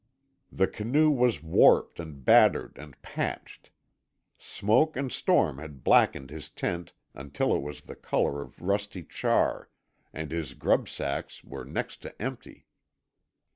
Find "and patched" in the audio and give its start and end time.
2.75-3.69